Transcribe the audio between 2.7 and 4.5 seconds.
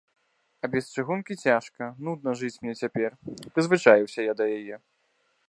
цяпер, прызвычаіўся я